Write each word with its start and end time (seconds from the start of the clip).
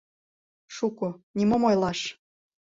Шуко, 0.75 1.07
нимом 1.37 1.63
ойлаш! 1.69 1.99